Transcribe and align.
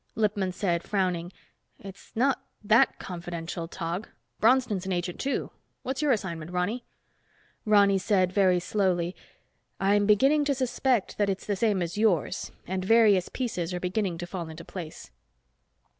Lippman 0.15 0.51
said, 0.51 0.81
frowning, 0.81 1.31
"It's 1.77 2.11
not 2.15 2.43
that 2.63 2.97
confidential, 2.97 3.67
Tog. 3.67 4.07
Bronston's 4.39 4.87
an 4.87 4.91
agent, 4.91 5.19
too. 5.19 5.51
What's 5.83 6.01
your 6.01 6.11
assignment, 6.11 6.49
Ronny?" 6.49 6.83
Ronny 7.65 7.99
said 7.99 8.33
very 8.33 8.59
slowly, 8.59 9.15
"I'm 9.79 10.07
beginning 10.07 10.43
to 10.45 10.55
suspect 10.55 11.19
that 11.19 11.29
it's 11.29 11.45
the 11.45 11.55
same 11.55 11.83
as 11.83 11.99
yours 11.99 12.51
and 12.65 12.83
various 12.83 13.29
pieces 13.29 13.75
are 13.75 13.79
beginning 13.79 14.17
to 14.17 14.25
fall 14.25 14.49
into 14.49 14.65
place." 14.65 15.11